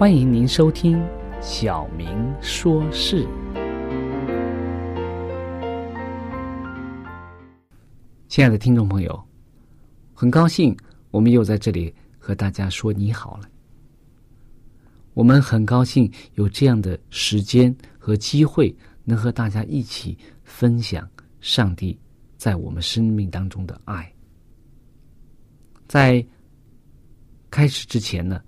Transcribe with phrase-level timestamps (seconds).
[0.00, 0.96] 欢迎您收听
[1.42, 2.08] 《小明
[2.40, 3.22] 说事》。
[8.26, 9.22] 亲爱的听众朋友，
[10.14, 10.74] 很高兴
[11.10, 13.50] 我们又在这里和大家说你好了。
[15.12, 18.74] 我们很高兴有这样的时间和机会，
[19.04, 21.06] 能和大家一起分享
[21.42, 22.00] 上帝
[22.38, 24.10] 在我们生命当中的爱。
[25.86, 26.26] 在
[27.50, 28.42] 开始之前呢，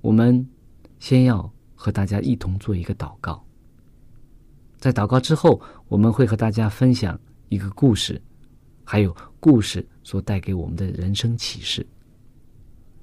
[0.00, 0.48] 我们
[0.98, 3.44] 先要和大家一同做一个祷告。
[4.78, 8.20] 在祷告之后，我们会和大家分享一个故事，
[8.84, 11.86] 还有故事所带给我们的人生启示。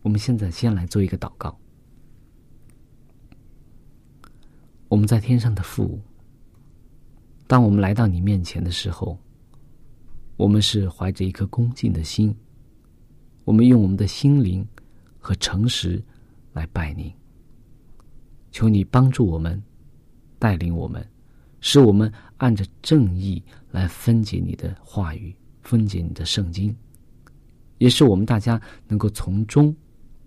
[0.02, 1.58] 我们现在先来做一个祷告。
[4.88, 6.00] 我们在天上的父，
[7.48, 9.18] 当我们来到你面前的时候，
[10.38, 12.34] 我们是怀着一颗恭敬的心，
[13.44, 14.66] 我们用我们的心灵
[15.20, 16.02] 和诚实
[16.54, 17.12] 来拜您。
[18.56, 19.62] 求你帮助我们，
[20.40, 21.06] 带领我们，
[21.60, 26.74] 使我们按着正义来分解你的话语，分解你的圣经，
[27.80, 29.76] 也使我们大家能够从中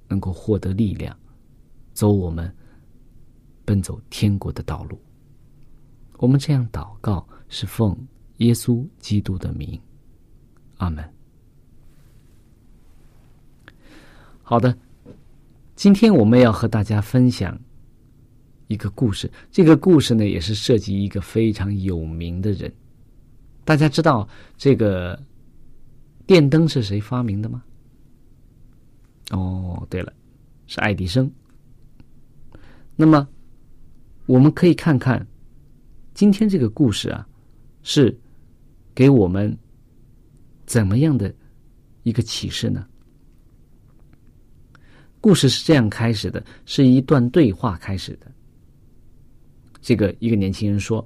[0.08, 1.18] 能够获得力量，
[1.94, 2.54] 走我们
[3.64, 5.00] 奔走天国的道路。
[6.18, 7.96] 我们这样祷告，是奉
[8.36, 9.80] 耶稣基督的名，
[10.76, 11.02] 阿门。
[14.42, 14.76] 好的，
[15.74, 17.58] 今天我们要和大家分享。
[18.68, 22.72] 一个故事，这个故事呢，也是涉及一个非常有名的人。
[23.64, 25.20] 大家知道这个
[26.26, 27.62] 电灯是谁发明的吗？
[29.30, 30.12] 哦，对了，
[30.66, 31.30] 是爱迪生。
[32.94, 33.26] 那么，
[34.26, 35.26] 我们可以看看
[36.14, 37.26] 今天这个故事啊，
[37.82, 38.18] 是
[38.94, 39.56] 给我们
[40.66, 41.34] 怎么样的
[42.02, 42.86] 一个启示呢？
[45.20, 48.30] 故事是这样开始的，是一段对话开始的。
[49.88, 51.02] 这个一个年轻人说：“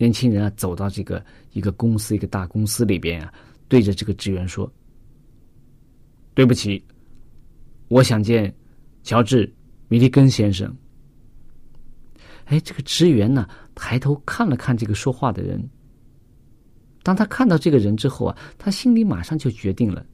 [0.00, 1.22] 年轻人啊，走到这个
[1.52, 3.30] 一个公司，一个大公司里边啊，
[3.68, 4.72] 对着这个职员说
[6.32, 6.82] ：‘对不起，
[7.88, 8.50] 我想见
[9.02, 9.46] 乔治·
[9.88, 10.74] 米利根先生。’
[12.48, 15.62] 哎，这个职员呢，抬头看了看这个说话的人。
[17.02, 20.06] 当他看到这个人之后啊，他心里马上就决定了。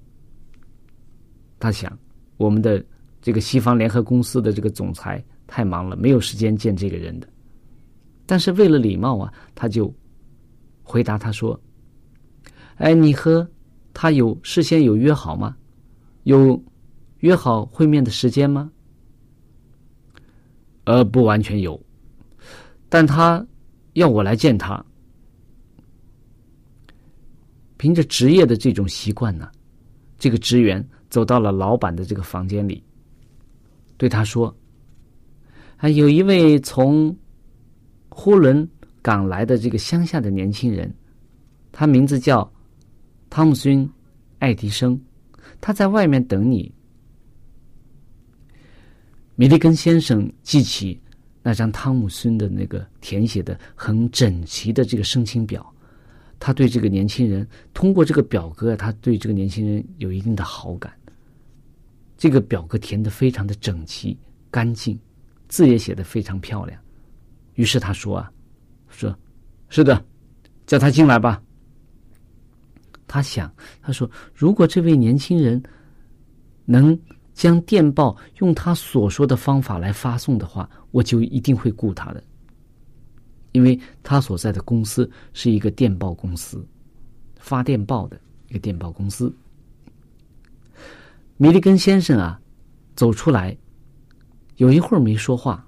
[1.60, 1.96] 他想，
[2.38, 2.84] 我们的
[3.22, 7.28] 这个西方联合公司的这个总裁。”太忙了，没有时间见这个人的。
[8.26, 9.94] 但是为了礼貌啊，他就
[10.82, 11.58] 回答他说
[12.76, 13.48] ：“哎，你和
[13.94, 15.56] 他有事先有约好吗？
[16.24, 16.62] 有
[17.20, 18.70] 约好会面的时间吗？”
[20.84, 21.80] 呃，不完全有，
[22.88, 23.44] 但他
[23.94, 24.84] 要我来见他。
[27.76, 29.50] 凭着职业的这种习惯呢，
[30.18, 32.82] 这个职员走到了老板的这个房间里，
[33.96, 34.54] 对他说。
[35.78, 37.14] 啊，有一位从
[38.18, 38.66] 呼伦
[39.02, 40.92] 港来的这个乡下的年轻人，
[41.70, 42.50] 他名字叫
[43.28, 43.86] 汤姆逊·
[44.38, 44.98] 爱迪生，
[45.60, 46.72] 他在外面等你。
[49.34, 50.98] 米利根先生记起
[51.42, 55.70] 那张汤姆逊的那个填写的很整齐的这个申请表，
[56.40, 60.90] 他对这个年轻人通过这个表格，他对这个年轻人有一定的好感。
[62.16, 64.18] 这个表格填的非常的整齐
[64.50, 64.98] 干净，
[65.48, 66.80] 字也写的非常漂亮。
[67.56, 68.32] 于是他说啊，
[68.88, 69.14] 说，
[69.68, 70.02] 是的，
[70.64, 71.42] 叫他进来吧。
[73.06, 75.62] 他想，他说，如果这位年轻人
[76.64, 76.98] 能。
[77.36, 82.24] 将电报用他所说的方法来发送的话，我就一定会雇他的，
[83.52, 86.66] 因为他所在的公司是一个电报公司，
[87.38, 88.18] 发电报的
[88.48, 89.30] 一个电报公司。
[91.36, 92.40] 米利根先生啊，
[92.94, 93.54] 走出来，
[94.56, 95.62] 有一会儿没说话，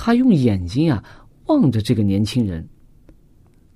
[0.00, 1.02] 他用眼睛啊
[1.46, 2.64] 望着这个年轻人，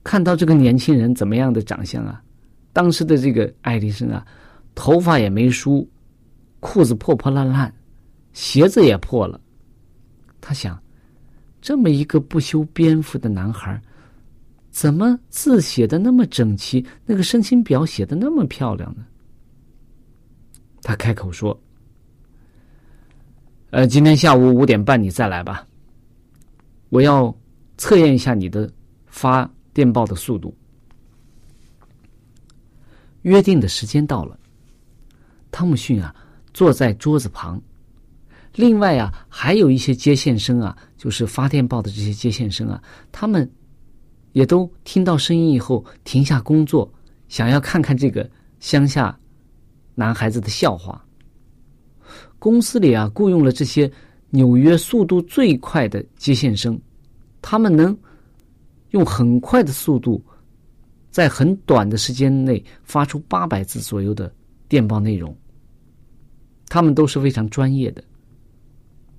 [0.05, 2.23] 看到这个年轻人怎么样的长相啊？
[2.73, 4.25] 当时的这个爱迪生啊，
[4.77, 5.87] 头发也没梳。
[6.61, 7.75] 裤子破破烂烂，
[8.33, 9.41] 鞋子也破了。
[10.41, 10.81] 他想，
[11.61, 13.83] 这么一个不修边幅的男孩，
[14.71, 19.05] 怎么字写的那么整齐，那个申请表写的那么漂亮呢？
[20.83, 21.61] 他开口说
[23.71, 25.67] ：“呃，今天下午五点半你再来吧，
[26.93, 27.35] 我要
[27.79, 28.71] 测验一下你的
[29.07, 30.55] 发电报的速度。”
[33.23, 34.39] 约定的时间到了，
[35.51, 36.15] 汤姆逊啊。
[36.55, 37.59] 坐在桌子旁，
[38.57, 43.51] 另外啊，还有一些接线生啊，就是发电报的这些接线生啊，他们
[44.33, 46.93] 也都听到声音以后停下工作，
[47.27, 48.31] 想要看看这个
[48.61, 49.19] 乡下
[49.95, 51.03] 男孩子的笑话。
[52.39, 53.91] 公司里啊，雇佣了这些
[54.35, 56.81] 纽约速度最快的接线生，
[57.43, 57.95] 他们能
[58.93, 60.25] 用很快的速度，
[61.11, 64.35] 在很短的时间内发出八百字左右的
[64.69, 65.37] 电报内容。
[66.67, 68.03] 他们都是非常专业的。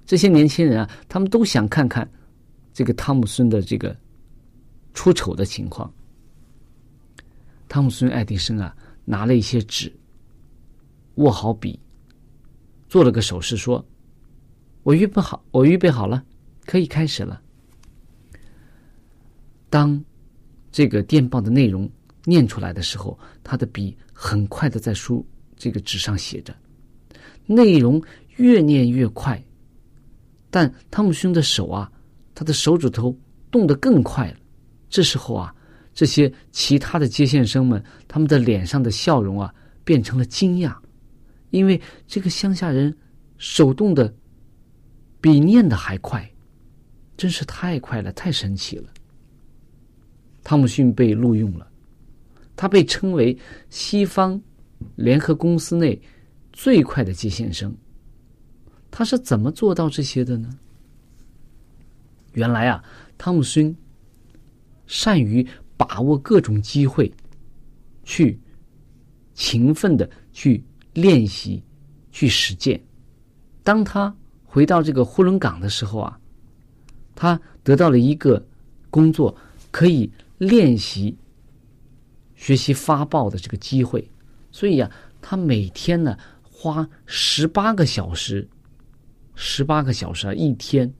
[0.04, 2.09] 这些年轻人啊，他们都想看看
[2.74, 3.95] 这个汤姆孙的这个
[4.95, 5.94] 出丑的情况。
[7.69, 8.75] 汤姆孙爱迪生啊，
[9.06, 9.94] 拿了一些纸，
[11.16, 11.80] 握好笔，
[12.89, 13.86] 做了个手势，说
[14.83, 16.24] ：“我预备好，我预备好了，
[16.65, 17.41] 可以开始了。”
[19.69, 20.03] 当
[20.71, 21.89] 这个电报的内容
[22.25, 25.25] 念出来的时候，他的笔很快的在书
[25.56, 26.53] 这个纸上写着。
[27.45, 28.01] 内容
[28.38, 29.41] 越念越快，
[30.50, 31.91] 但汤姆兄的手啊，
[32.35, 33.18] 他的手指头
[33.51, 34.38] 动得更快了。
[34.89, 35.53] 这时候啊，
[35.94, 39.53] 这些其他的接线生们，他们的脸上的笑容啊，
[39.83, 40.75] 变成了惊讶，
[41.50, 42.95] 因为这个乡下人
[43.38, 44.13] 手动的
[45.23, 46.29] 比念的还快，
[47.15, 48.89] 真是太快了，太神奇了。
[50.43, 51.65] 汤姆逊被录用了，
[52.57, 53.37] 他被称为
[53.69, 54.41] 西方
[54.97, 55.97] 联合公司内。
[56.51, 57.75] 最快的接线生，
[58.91, 60.47] 他是怎么做到这些的呢？
[62.33, 62.83] 原来啊，
[63.17, 63.75] 汤姆逊
[64.85, 65.43] 善于
[65.75, 67.11] 把握各种机会，
[68.03, 68.39] 去
[69.33, 71.63] 勤奋的去练习、
[72.11, 72.80] 去实践。
[73.63, 74.15] 当他
[74.54, 76.19] 回到这个呼伦港的时候啊，
[77.16, 78.45] 他得到了一个
[78.92, 79.36] 工作，
[79.72, 81.18] 可以练习、
[82.36, 84.07] 学习发报的这个机会。
[84.52, 84.92] 所以呀，
[85.22, 86.16] 他每天呢。
[86.66, 88.48] 花十八个小时，
[89.36, 90.94] 十八个小时啊，一天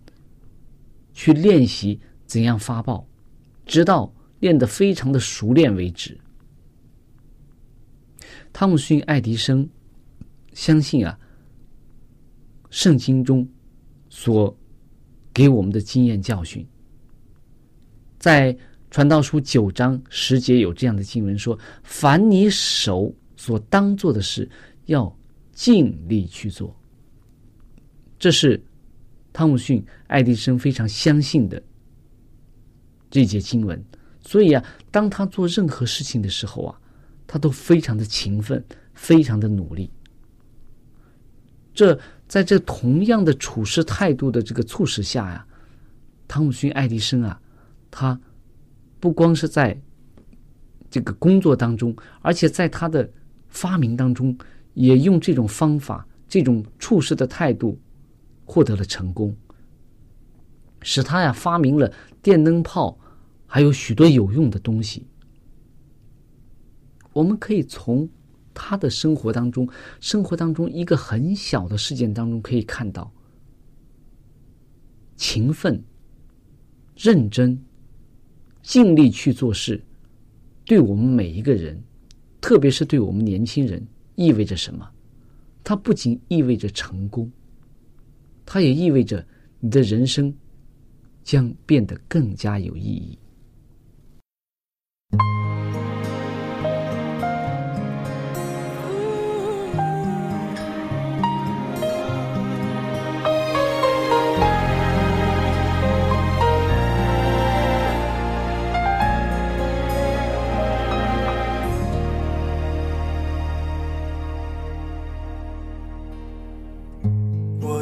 [1.14, 3.08] 去练习怎样发报，
[3.66, 6.20] 直到练得非常的熟练为止。
[8.52, 9.70] 汤姆逊·爱迪生
[10.52, 11.18] 相信啊，
[12.74, 13.48] 圣经中
[14.10, 14.58] 所
[15.32, 16.68] 给我们的经验教训，
[18.18, 18.58] 在
[18.90, 24.50] 传道书九章十节有这样的经文说：“凡你手所当做的事，
[24.86, 25.08] 要。”
[25.54, 26.76] 尽力去做，
[28.18, 28.60] 这是
[29.32, 31.62] 汤姆逊、爱迪生非常相信的
[33.12, 33.80] 这节经文。
[34.20, 36.82] 所以啊，当他做任何事情的时候啊，
[37.28, 38.66] 他都非常的勤奋，
[38.96, 39.92] 非常的努力。
[41.74, 45.46] 这在这同样的处事态度的这个促使下呀，
[46.28, 47.42] 汤姆逊、爱迪生啊，
[47.90, 48.20] 他
[49.00, 49.80] 不光是在
[50.90, 53.10] 这个工作当中，而且在他的
[53.50, 54.38] 发明当中。
[54.76, 57.80] 也用这种方法、这种处事的态度，
[58.44, 59.38] 获得了成功，
[60.82, 62.98] 使他呀发明了电灯泡，
[63.46, 65.06] 还有许多有用的东西。
[67.12, 68.10] 我们可以从
[68.54, 69.68] 他的生活当中，
[70.00, 73.12] 生活当中一个很小的事件当中可以看到，
[75.16, 75.82] 勤奋、
[76.96, 77.60] 认真、
[78.62, 79.84] 尽力去做事，
[80.66, 81.82] 对我们每一个人，
[82.40, 84.90] 特别是对我们年轻人，意味着什么？
[85.64, 87.32] 它不仅意味着成功，
[88.46, 89.26] 它也意味着
[89.60, 90.34] 你的人生
[91.24, 93.18] 将变得更加有意义。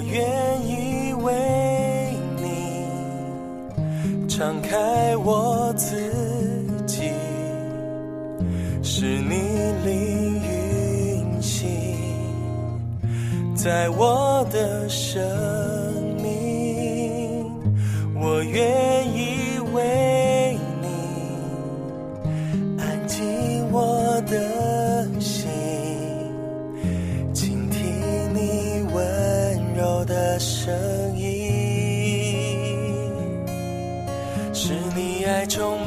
[0.02, 0.20] 我愿
[0.68, 1.32] 意为
[2.36, 6.12] 你敞开我自
[6.88, 7.12] 己，
[8.82, 9.36] 是你
[9.86, 11.70] 灵运行
[13.54, 15.22] 在我的生
[16.20, 17.46] 命。
[18.16, 19.01] 我愿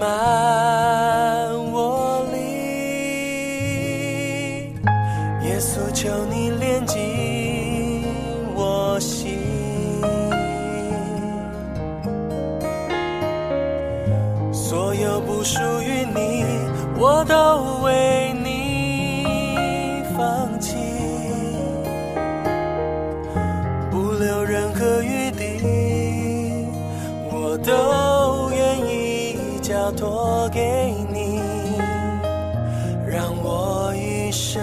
[0.05, 2.37] 满我里。
[5.49, 8.05] 耶稣，求你炼净
[8.55, 9.39] 我心，
[14.53, 16.45] 所有不属于你，
[16.99, 17.91] 我都为
[29.85, 31.43] 交托给你，
[33.07, 34.63] 让我一生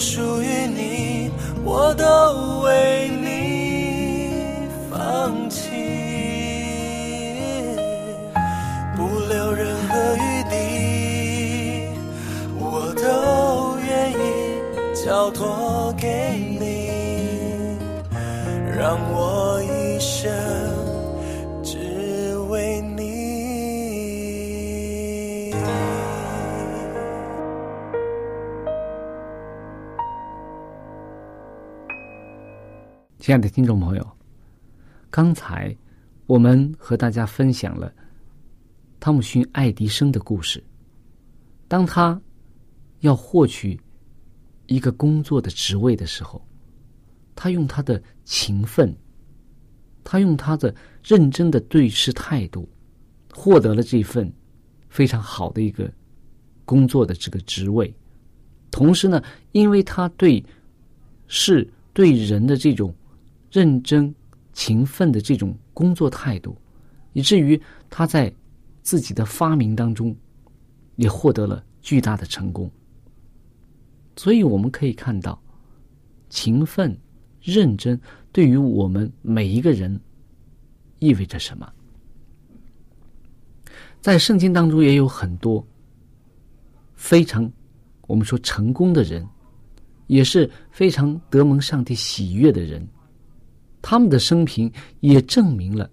[0.00, 1.30] 属于你，
[1.64, 2.04] 我都
[2.64, 5.70] 为你放弃，
[8.96, 11.86] 不留任何余地，
[12.58, 14.14] 我都愿意
[15.04, 16.90] 交托给你，
[18.76, 20.28] 让我一生
[33.22, 34.16] 亲爱的听众朋友，
[35.08, 35.72] 刚才
[36.26, 37.94] 我们和大家分享了
[38.98, 40.60] 汤姆逊·爱迪生的故事。
[41.68, 42.20] 当他
[42.98, 43.80] 要获取
[44.66, 46.44] 一个工作的职位的时候，
[47.36, 48.92] 他用他的勤奋，
[50.02, 52.68] 他用他的认真的对事态度，
[53.32, 54.28] 获得了这份
[54.88, 55.88] 非常好的一个
[56.64, 57.94] 工作的这个职位。
[58.72, 60.44] 同时呢，因为他对
[61.28, 62.92] 事对人的这种
[63.52, 64.12] 认真、
[64.54, 66.56] 勤奋的这种工作态度，
[67.12, 68.34] 以至于他在
[68.82, 70.16] 自己的发明当中
[70.96, 72.68] 也获得了巨大的成功。
[74.16, 75.38] 所以我们可以看到，
[76.30, 76.98] 勤奋、
[77.42, 78.00] 认真
[78.32, 80.00] 对于我们每一个人
[80.98, 81.70] 意味着什么。
[84.00, 85.64] 在圣经当中也有很多
[86.94, 87.48] 非常
[88.06, 89.28] 我们说成功的人，
[90.06, 92.86] 也是非常得蒙上帝喜悦的人。
[93.82, 95.90] 他们的生平也证明了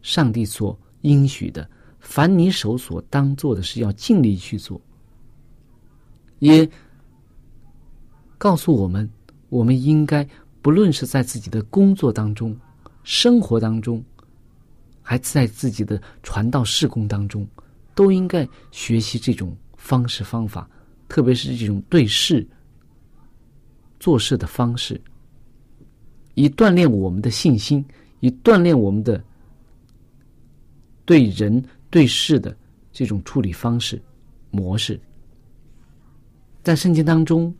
[0.00, 1.68] 上帝所应许的：
[1.98, 4.80] 凡你手所当做的事，要尽力去做。
[6.38, 6.68] 也
[8.38, 9.10] 告诉我们，
[9.48, 10.26] 我们应该
[10.62, 12.56] 不论是在自己的工作当中、
[13.02, 14.02] 生活当中，
[15.02, 17.46] 还在自己的传道事工当中，
[17.94, 20.70] 都应该学习这种方式方法，
[21.08, 22.46] 特别是这种对事
[23.98, 25.00] 做事的方式。
[26.38, 27.84] 以锻炼我们的信心，
[28.20, 29.20] 以锻炼我们的
[31.04, 32.56] 对人对事的
[32.92, 34.00] 这种处理方式
[34.52, 35.00] 模式。
[36.62, 37.52] 在圣经当中，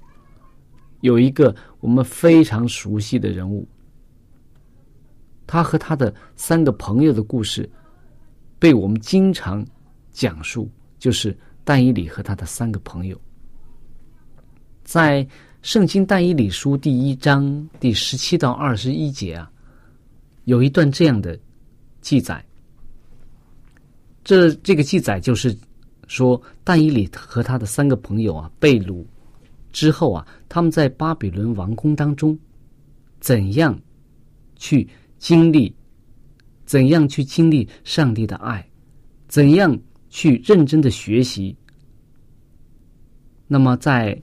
[1.01, 3.67] 有一个我们非常熟悉的人物，
[5.45, 7.69] 他和他的三个朋友的故事，
[8.61, 9.67] 被我们经常
[10.13, 13.21] 讲述，就是但以理和他的三个朋友，
[14.85, 15.27] 在。
[15.63, 19.51] 圣经但以理书第一章第十七到二十一节啊，
[20.45, 21.39] 有一段这样的
[22.01, 22.45] 记载。
[24.23, 25.57] 这这个记载就是
[26.07, 29.05] 说，但以理和他的三个朋友啊被掳
[29.73, 32.39] 之后啊，他们在巴比伦王宫当中
[33.21, 33.79] 怎样
[34.57, 35.75] 去经历，
[36.65, 38.67] 怎样去经历上帝的爱，
[39.27, 39.77] 怎样
[40.09, 41.55] 去认真的学习。
[43.49, 44.21] 那么在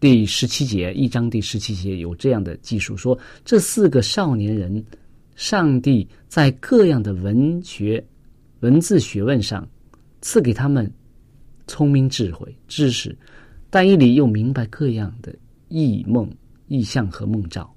[0.00, 4.82] 第十七节，一章第十七节有这样的记述说：这四个少年人，
[5.36, 8.02] 上帝在各样的文学、
[8.60, 9.68] 文字学问上
[10.22, 10.90] 赐给他们
[11.66, 13.14] 聪明、智慧、知识，
[13.68, 15.34] 但以理又明白各样的
[15.68, 16.30] 异梦、
[16.68, 17.70] 异象和梦兆。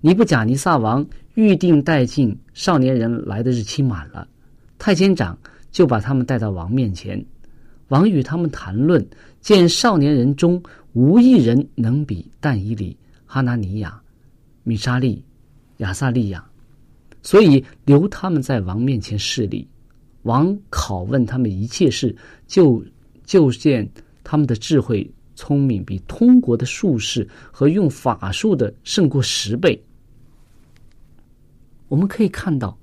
[0.00, 4.26] 尼布甲尼撒王预定带进少年人来的日期满了，
[4.78, 5.38] 太监长
[5.70, 7.22] 就把他们带到王面前，
[7.92, 9.06] 王与他们谈论，
[9.42, 10.60] 见少年人中。
[10.94, 13.98] 无一人能比但以里、哈拿尼亚、
[14.62, 15.24] 米沙利、
[15.78, 16.44] 亚萨利亚，
[17.22, 19.66] 所以留他们在王面前势力。
[20.24, 22.14] 王拷问他们一切事，
[22.46, 22.84] 就
[23.24, 23.90] 就见
[24.22, 29.82] 他们的智慧、聪明比通国的术士和用法术的胜过十倍。
[31.88, 32.76] 我们可以看到，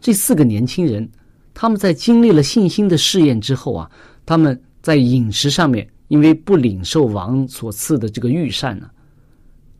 [0.00, 1.10] 这四个年轻人，
[1.54, 3.90] 他们在经历了信心的试验之后啊，
[4.24, 5.88] 他们在饮食上面。
[6.08, 8.90] 因为不领受王所赐的这个御膳呢，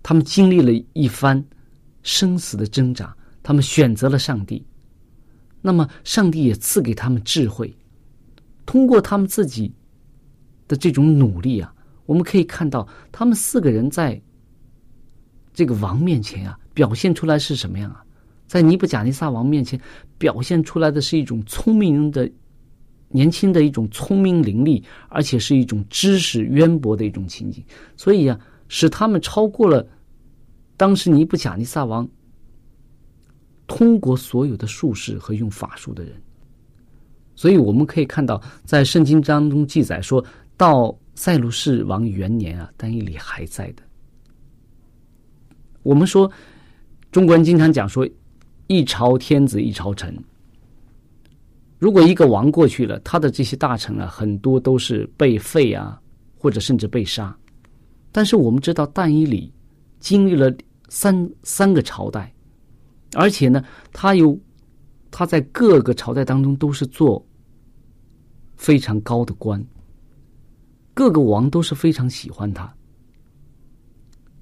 [0.02, 1.44] 他们经历了一番
[2.02, 4.64] 生死的挣扎，他们选择了上帝。
[5.60, 7.76] 那么，上帝也赐给他们智慧，
[8.64, 9.74] 通过他们自己
[10.66, 11.74] 的这种努力啊，
[12.06, 14.18] 我们可以看到，他们四个人在
[15.52, 18.02] 这个王面前啊，表现出来是什么样啊？
[18.52, 19.80] 在尼布甲尼撒王面前，
[20.18, 22.30] 表现出来的是一种聪明的。
[23.08, 27.64] 年轻的一种聪明伶俐，而且是一种知识渊博的一种情景，
[27.96, 28.38] 所以呀，
[28.68, 29.86] 使他们超过了
[30.76, 32.06] 当时尼布甲尼撒王
[33.66, 36.12] 通过所有的术士和用法术的人。
[37.34, 40.22] 所以我们可以看到，在圣经当中记载说
[40.58, 43.82] 到塞鲁士王元年啊，但以理还在的。
[45.82, 46.30] 我们说
[47.10, 48.08] 中国人经常讲说，
[48.72, 50.16] 一朝天子一朝臣。
[51.78, 56.00] 如果一个王过去了，他的这些大臣啊，很多都是被废啊，
[56.38, 57.36] 或者甚至被杀。
[58.10, 59.52] 但是我们知道，但以理
[60.00, 60.50] 经历了
[60.88, 62.32] 三三个朝代，
[63.14, 64.38] 而且呢，他有
[65.10, 67.22] 他在各个朝代当中都是做
[68.56, 69.62] 非常高的官，
[70.94, 72.72] 各个王都是非常喜欢他，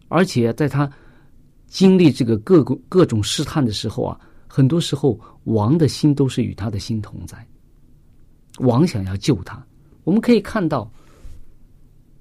[0.08, 0.90] 而且在他
[1.70, 7.46] 经历这个各各种试探的时候啊，很多时候王的心都是与他的心同在，
[8.58, 9.64] 王想要救他。
[10.02, 10.90] 我们可以看到，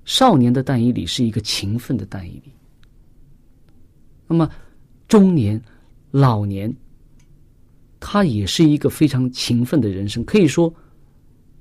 [0.05, 2.53] 少年的但以理是一个勤奋的但以理。
[4.27, 4.47] 那么，
[5.07, 5.59] 中年、
[6.11, 6.71] 老年，
[7.99, 10.23] 他也是一个非常勤奋的人生。
[10.25, 10.71] 可以说，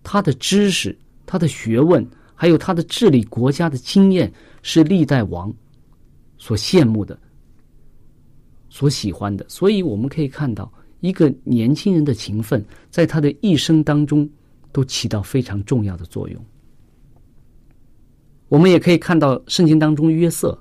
[0.02, 5.50] 他的知识、他的学问，还有他的治理国家的经验，是历代王
[6.36, 7.18] 所羡慕的、
[8.68, 9.44] 所喜欢的。
[9.48, 14.28] 所以，我们可以看到，一个年轻人的勤奋，在他的一生当中。
[14.70, 16.44] 都起到非常重要的作用。
[18.48, 20.56] 我们也可以看到圣经当中约瑟，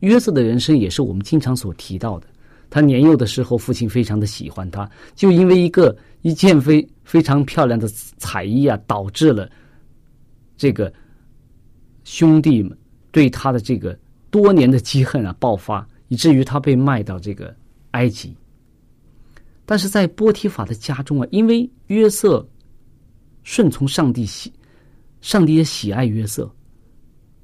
[0.00, 2.26] 约瑟的人生也是我们经常所提到的。
[2.68, 9.50] 他年幼的时候，父亲非常的喜欢他，就因为一个一件非非常漂亮的彩衣啊，导致了
[10.54, 10.92] 这个
[12.04, 12.76] 兄弟们
[13.10, 13.98] 对他的这个
[14.30, 17.54] 多年的积恨啊爆发，以至于他被卖到这个
[17.92, 18.36] 埃及。
[19.64, 22.46] 但是在波提法的家中啊，因为约瑟。
[23.48, 24.52] 顺从上帝喜，
[25.20, 26.52] 上帝也喜爱约瑟，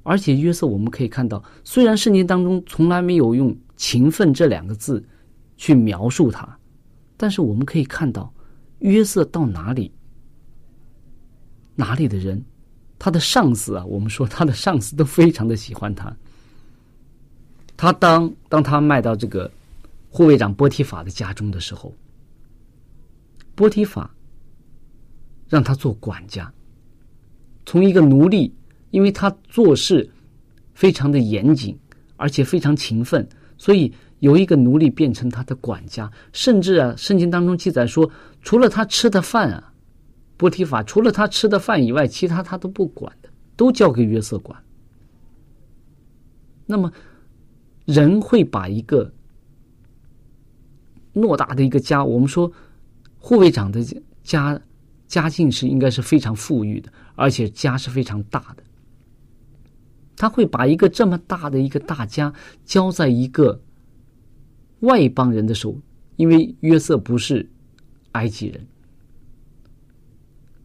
[0.03, 5.01] 而且约瑟我们可以看到，虽然圣经当中从来没有用勤奋这两个字
[5.55, 6.59] 去描述他，
[7.15, 8.29] 但是我们可以看到，
[8.79, 9.89] 约瑟到哪里，
[11.73, 12.43] 哪里的人，
[12.99, 16.13] 他的上司啊，我们说他的上司都非常的喜欢他。
[17.77, 19.51] 他当当他卖到这个
[20.09, 21.93] 护卫长波提法的家中的时候，
[23.55, 24.09] 波提法。
[25.49, 26.51] 让他做管家，
[27.63, 28.51] 从一个奴隶，
[28.89, 30.09] 因为他做事
[30.73, 31.77] 非常的严谨，
[32.15, 36.11] 而且非常勤奋，所以由一个奴隶变成他的管家。
[36.31, 38.09] 甚至啊，圣经当中记载说，
[38.41, 39.71] 除了他吃的饭啊，
[40.37, 44.59] 波提法除了他吃的饭以外，其他他都不管的，都交给约瑟管。
[46.65, 46.91] 那么，
[47.85, 49.13] 人会把一个
[51.13, 52.51] 偌大的一个家，我们说
[53.17, 53.83] 护卫长的
[54.23, 54.61] 家。
[55.05, 58.63] 家境是应该是非常富裕的，而且家是非常大的。
[60.15, 62.33] 他会把一个这么大的一个大家
[62.65, 63.61] 交在一个
[64.79, 65.77] 外邦人的手，
[66.15, 67.47] 因为约瑟不是
[68.13, 68.65] 埃及人，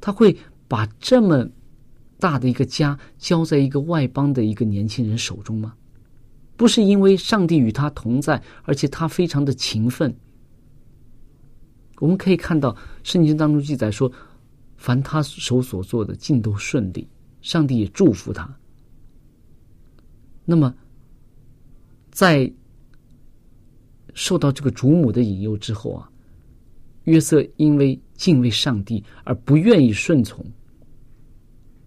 [0.01, 0.35] 他会
[0.67, 1.47] 把这么
[2.19, 5.75] 大的一个家交在一个外邦的一个年轻人手中吗？
[6.59, 10.15] 不是因为上帝与他同在，而且他非常的勤奋。
[12.01, 14.13] 我们可以看到圣经当中记载说。
[14.81, 17.09] 凡他手所做的，尽都顺利，
[17.43, 18.49] 上帝也祝福他。
[20.45, 20.73] 那么，
[22.13, 22.49] 在
[24.15, 26.09] 受到这个主母的引诱之后啊，
[27.07, 30.47] 约瑟因为敬畏上帝而不愿意顺从，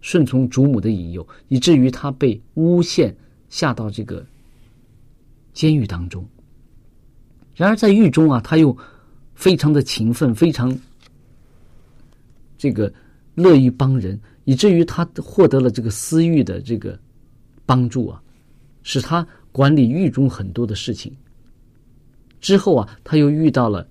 [0.02, 3.16] 顺从主母的引诱，以至于他被诬陷
[3.48, 4.26] 下到这个
[5.54, 6.28] 监狱当中。
[7.56, 8.76] 然而在狱中啊，他又
[9.36, 10.78] 非常的勤奋，非常。
[12.58, 12.94] 这个
[13.34, 16.98] 乐于帮人，以至于他获得了这个私欲的这个
[17.66, 18.22] 帮助啊，
[18.84, 21.12] 使他管理狱中很多的事情。
[22.40, 23.88] 之后啊，他又遇到了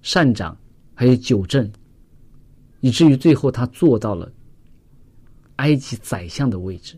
[0.00, 0.56] 善长，
[0.94, 1.70] 还有九正，
[2.80, 4.32] 以至于最后他做到了
[5.56, 6.96] 埃及宰相的位置。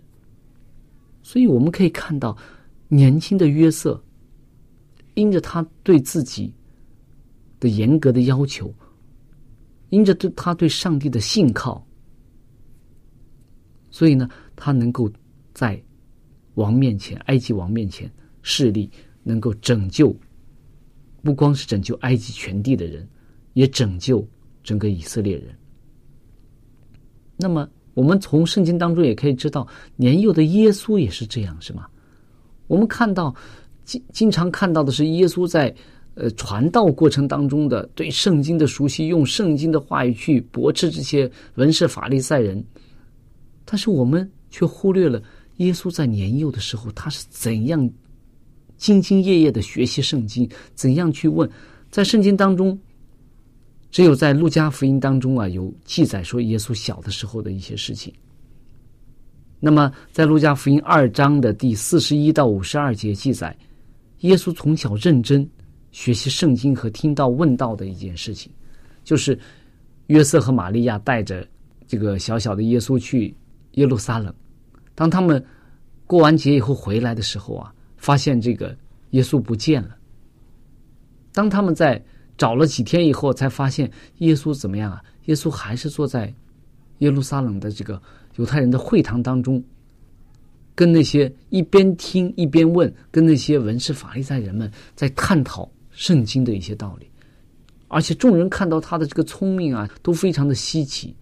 [1.20, 2.36] 所以我们可以看到，
[2.92, 3.98] 年轻的约瑟，
[5.14, 6.52] 因着他对自己
[7.58, 8.70] 的严格的要求。
[9.88, 11.86] 因着对他对上帝的信靠，
[13.90, 15.10] 所以呢，他能够
[15.52, 15.82] 在
[16.54, 18.90] 王面前、埃及王面前势力，
[19.22, 20.14] 能够拯救，
[21.22, 23.06] 不光是拯救埃及全地的人，
[23.52, 24.26] 也拯救
[24.62, 25.54] 整个以色列人。
[27.36, 31.86] 那么，我们从圣经当中也可以知道，年幼的耶稣也是这样，是吗？
[32.72, 33.34] 我们看到
[33.84, 35.74] 经经常看到的是耶稣在。
[36.14, 42.62] 呃，传道过程当中的对圣经的熟悉，用圣经的话语去驳斥这些文士法利赛人，
[43.64, 45.22] 但是我们却忽略了
[45.56, 47.80] 耶稣在年幼的时候，他是怎样
[48.78, 51.50] 兢兢业业的学习圣经，怎样去问。
[51.90, 52.78] 在圣经当中，
[53.90, 58.12] 只有在路加福音当中啊，有记载说耶稣小的时候的一些事情。
[59.64, 63.56] 那么，在路加福音二章的第四十一到五十二节记载，
[64.22, 65.48] 耶稣从小认真。
[65.92, 68.50] 学习圣经和听到问道的一件事情，
[69.04, 69.38] 就是
[70.06, 71.46] 约瑟和玛利亚带着
[71.86, 73.36] 这个小小的耶稣去
[73.72, 74.34] 耶路撒冷，
[74.94, 75.44] 当他们
[76.06, 78.74] 过完节以后回来的时候啊，发现这个
[79.10, 79.94] 耶稣不见了。
[81.30, 82.02] 当他们在
[82.38, 85.04] 找了几天以后，才发现耶稣怎么样啊？
[85.26, 86.34] 耶稣还是坐在
[87.00, 88.00] 耶路撒冷的这个
[88.36, 89.62] 犹太人的会堂当中，
[90.74, 97.06] 跟那些一边听一边问，跟那些文士法利赛人们在探讨圣经的一些道理。
[97.88, 101.14] 而且众人看到他的这个聪明啊，都非常的稀奇。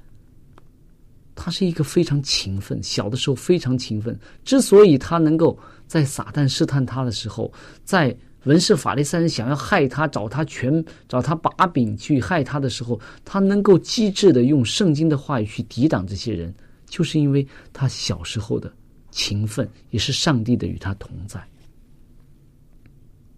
[1.34, 4.16] 他是一个非常勤奋，小的时候非常勤奋。
[4.44, 7.50] 之所以他能够在撒旦试探他的时候，
[7.82, 16.54] 在文士法利赛人想要害他、找他权、找他把柄去害他的时候，他能够机智的用圣经的话语去抵挡这些人，
[16.90, 18.70] 就是因为他小时候的
[19.10, 21.42] 勤奋，也是上帝的与他同在。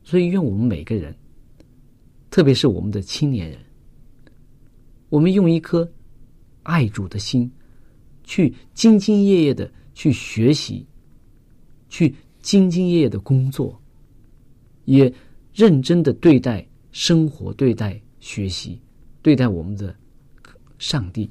[0.02, 1.16] 所以，愿我们每个人，
[2.30, 3.60] 特别是我们的青年人，
[5.08, 5.88] 我们用一颗
[6.64, 7.48] 爱主的心。
[8.24, 10.86] 去兢兢业业的去学习，
[11.88, 12.08] 去
[12.40, 13.78] 兢兢业业的工作，
[14.84, 15.12] 也
[15.52, 18.80] 认真的对待生活、对待学习、
[19.22, 19.94] 对待我们的
[20.78, 21.28] 上帝。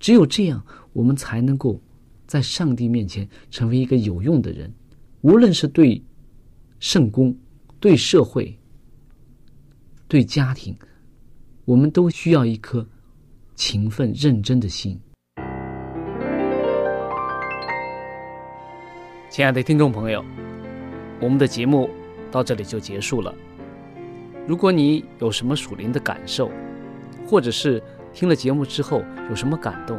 [0.00, 1.80] 只有这样，我们才能够
[2.26, 4.72] 在上帝面前成为一个有用的人。
[5.22, 6.02] 无论是对
[6.80, 7.36] 圣公、
[7.78, 8.58] 对社会、
[10.08, 10.76] 对家庭，
[11.64, 12.86] 我们都需要一颗
[13.54, 14.98] 勤奋认真的心。
[19.30, 20.22] 亲爱的听众朋友，
[21.20, 21.88] 我们的节目
[22.30, 23.34] 到这里就结束了。
[24.46, 26.50] 如果你有什么属灵的感受，
[27.26, 29.98] 或者是听了节目之后有什么感动，